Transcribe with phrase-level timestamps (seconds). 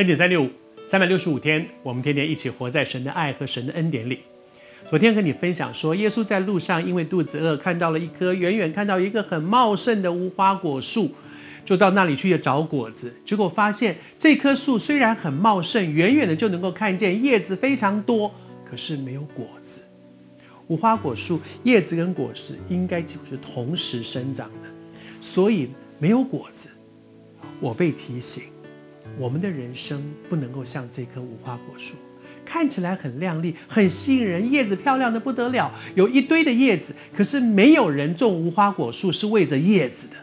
[0.00, 0.48] 恩典三六五，
[0.88, 4.20] 三百六十五天，我们天天一起活在神的爱和神的恩典里。
[4.88, 11.14] 昨天跟你分享说，耶稣在路上因为肚子饿，看到了一棵远远看到一个很茂盛的无花果树，
[11.66, 13.12] 就到那里去找果子。
[13.26, 19.82] 结果发现这棵树虽然很茂盛，远远的就能够看见叶子非常多，可是没有果子。
[20.68, 24.70] 无花果树叶子跟果实应该几乎是同时生长的，
[25.20, 26.70] 所以没有果子。
[27.60, 28.44] 我被提醒，
[29.18, 31.94] 我们的人生不能够像这棵无花果树。
[32.44, 36.92] 看起来很亮丽，很吸引人，叶子漂亮的不得了，有一堆的叶子。
[37.16, 40.16] 可是没有人种无花果树是为着叶子的。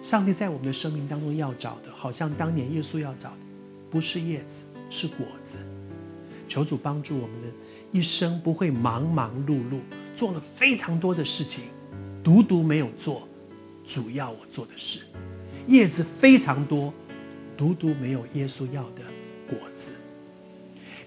[0.00, 3.36] 上帝在我们的生命当中要找的，好像当年耶稣要找的，
[3.90, 5.58] 不是叶子，是果子。
[6.48, 7.48] 求主帮助我们的
[7.92, 9.80] 一生不会忙忙碌碌，
[10.16, 11.64] 做了非常多的事情，
[12.24, 13.28] 独独没有做
[13.84, 15.00] 主要我做的事。
[15.66, 16.92] 叶子非常多，
[17.60, 19.02] 独独没有耶稣要的
[19.46, 19.90] 果子。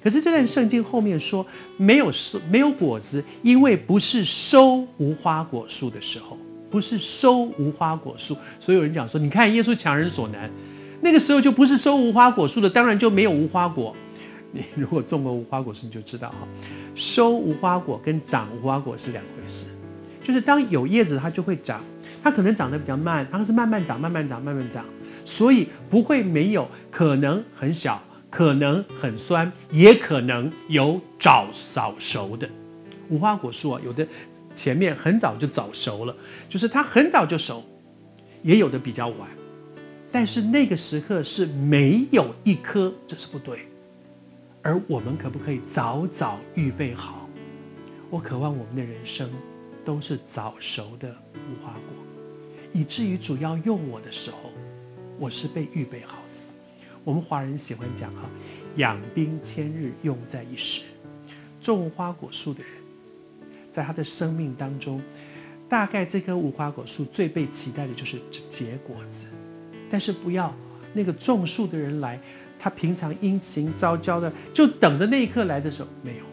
[0.04, 1.44] 可是这段圣经后面说
[1.78, 6.38] 没有收没有果子，因为不是收无花果树的时候，
[6.70, 8.38] 不是收无花果树。
[8.60, 10.48] 所以有人讲说，你看耶稣强人所难，
[11.02, 13.96] 那个时候就不是收无花果树的，当然就没有无花果。
[14.52, 16.48] 你如果种过无花果树，你就知道哈，
[16.94, 19.66] 收无花果跟长无花果是两回事。
[20.22, 21.84] 就是当有叶子，它就会长，
[22.22, 24.86] 它可能长得比较慢，它是慢慢长，慢慢长，慢慢长，
[25.26, 28.02] 所以不会没有，可能很小。
[28.36, 32.50] 可能很酸，也可能有早早熟的
[33.08, 33.82] 无花果树啊。
[33.86, 34.08] 有的
[34.56, 36.16] 前面很早就早熟了，
[36.50, 37.62] 就是它很早就熟；
[38.42, 39.30] 也有的比较晚，
[40.12, 43.68] 但是那个时刻是没有一颗，这是不对。
[44.64, 47.30] 而我们可不可以早早预备好？
[48.10, 49.30] 我渴望我们的人生
[49.86, 51.82] 都是早熟的无花果，
[52.72, 54.50] 以至于主要用我的时候，
[55.20, 56.88] 我是被预备好的。
[57.04, 58.30] 我们华人喜欢讲哈，
[58.78, 60.84] 养兵千日，用在一时。
[61.62, 62.72] 种无花果树的人，
[63.72, 65.02] 在他的生命当中，
[65.70, 68.20] 大概这棵无花果树最被期待的就是
[68.50, 69.26] 结果子。
[69.90, 70.54] 但是不要
[70.94, 72.20] 那个种树的人来，
[72.60, 76.24] 他平常殷勤召交的，就等着那一刻来的时候没有。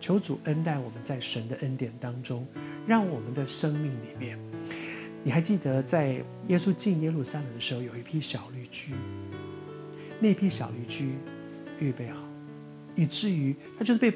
[0.00, 2.46] 求主恩待我们在神的恩典当中，
[2.86, 4.38] 让我们的生命里面，
[5.24, 8.94] 你还记得在耶稣进耶路撒冷的时候，有一批小绿驹。
[10.18, 11.14] 那批小绿驹
[11.78, 12.18] 预备好，
[12.94, 14.12] 以至于他就是被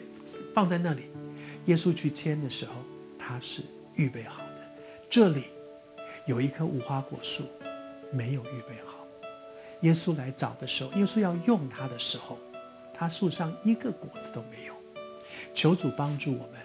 [0.54, 1.02] 放在那里。
[1.66, 2.72] 耶稣去牵的时候，
[3.18, 3.62] 他是
[3.94, 4.62] 预备好的。
[5.08, 5.44] 这里
[6.26, 7.44] 有一棵无花果树，
[8.12, 9.06] 没有预备好。
[9.82, 12.38] 耶稣来找的时候，耶稣要用它的时候，
[12.94, 14.74] 它树上一个果子都没有。
[15.54, 16.55] 求主帮助我们，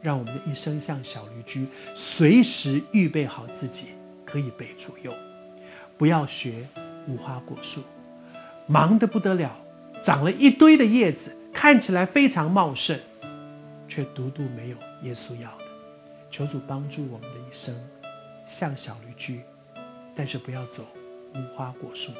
[0.00, 3.88] 让我们的一生像小驴驹，随时预备好自己
[4.24, 5.12] 可以被左右，
[5.96, 6.66] 不要学
[7.06, 7.82] 无花果树。
[8.66, 9.56] 忙得不得了，
[10.02, 12.98] 长了一堆的叶子，看起来非常茂盛，
[13.88, 15.64] 却独独没有耶稣要的。
[16.30, 17.74] 求主帮助我们的一生，
[18.46, 19.40] 像小驴驹，
[20.14, 20.84] 但是不要走
[21.34, 22.12] 无花果树。